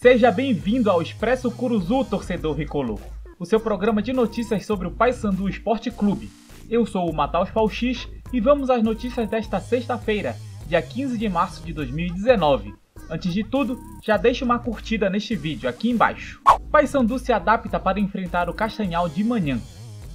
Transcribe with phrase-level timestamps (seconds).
[0.00, 3.00] Seja bem-vindo ao Expresso Curuzu, torcedor Ricolor,
[3.36, 6.30] o seu programa de notícias sobre o Paysandu Esporte Clube.
[6.70, 10.36] Eu sou o Mataus Pauxix e vamos às notícias desta sexta-feira,
[10.68, 12.76] dia 15 de março de 2019.
[13.10, 16.40] Antes de tudo, já deixa uma curtida neste vídeo aqui embaixo.
[16.70, 19.60] Paysandu se adapta para enfrentar o Castanhal de manhã.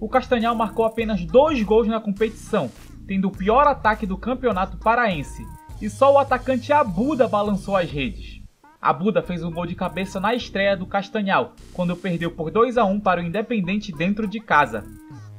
[0.00, 2.70] O Castanhal marcou apenas dois gols na competição,
[3.06, 5.46] tendo o pior ataque do campeonato paraense,
[5.80, 8.40] e só o atacante Abuda balançou as redes.
[8.80, 12.84] Abuda fez um gol de cabeça na estreia do Castanhal, quando perdeu por 2 a
[12.84, 14.84] 1 para o Independente dentro de casa.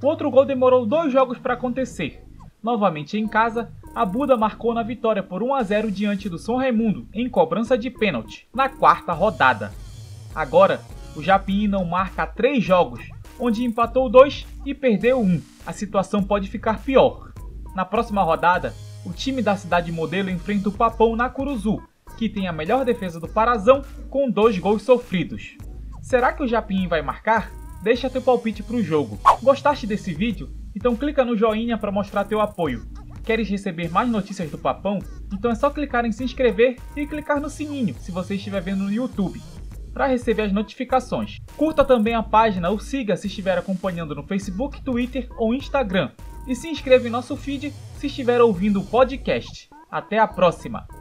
[0.02, 2.24] O outro gol demorou dois jogos para acontecer.
[2.62, 7.08] Novamente em casa, Abuda marcou na vitória por 1 a 0 diante do São Raimundo,
[7.12, 9.72] em cobrança de pênalti, na quarta rodada.
[10.36, 10.80] Agora,
[11.16, 13.02] o Japim não marca três jogos,
[13.40, 15.42] onde empatou dois e perdeu um.
[15.66, 17.32] A situação pode ficar pior.
[17.76, 18.74] Na próxima rodada,
[19.06, 21.82] o time da cidade modelo enfrenta o Papão na Curuzu,
[22.18, 25.58] que tem a melhor defesa do Parazão com dois gols sofridos.
[26.02, 27.52] Será que o Japim vai marcar?
[27.84, 29.20] Deixa teu palpite para o jogo.
[29.42, 30.50] Gostaste desse vídeo?
[30.76, 32.86] Então clica no joinha para mostrar teu apoio.
[33.24, 35.00] Queres receber mais notícias do Papão?
[35.34, 38.84] Então é só clicar em se inscrever e clicar no sininho se você estiver vendo
[38.84, 39.42] no YouTube
[39.94, 41.40] para receber as notificações.
[41.58, 46.12] Curta também a página ou siga se estiver acompanhando no Facebook, Twitter ou Instagram.
[46.48, 49.70] E se inscreva em nosso feed se estiver ouvindo o podcast.
[49.90, 51.01] Até a próxima!